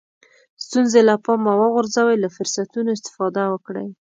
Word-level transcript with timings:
ستونزې 0.65 1.01
له 1.09 1.15
پامه 1.25 1.53
وغورځوئ 1.61 2.15
له 2.23 2.29
فرصتونو 2.35 2.89
استفاده 2.93 3.41
وکړئ. 3.49 3.87